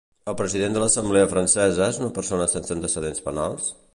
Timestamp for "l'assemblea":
0.83-1.27